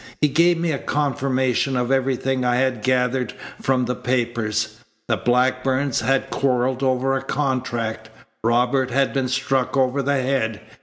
He 0.19 0.29
gave 0.29 0.57
me 0.59 0.71
a 0.71 0.79
confirmation 0.79 1.77
of 1.77 1.91
everything 1.91 2.43
I 2.43 2.55
had 2.55 2.81
gathered 2.81 3.33
from 3.61 3.85
the 3.85 3.93
papers. 3.93 4.79
The 5.07 5.15
Blackburns 5.17 5.99
had 5.99 6.31
quarrelled 6.31 6.81
over 6.81 7.15
a 7.15 7.21
contract. 7.21 8.09
Robert 8.43 8.89
had 8.89 9.13
been 9.13 9.27
struck 9.27 9.77
over 9.77 10.01
the 10.01 10.19
head. 10.19 10.59